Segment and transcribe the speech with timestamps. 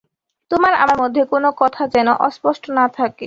[0.51, 3.19] তোমার আমার মধ্যে কোনো কথা যেন অস্পষ্ট না থাকে।